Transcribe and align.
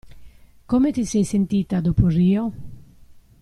Come 0.65 0.91
ti 0.91 1.05
sei 1.05 1.23
sentita 1.23 1.79
dopo 1.79 2.07
Rio? 2.07 2.51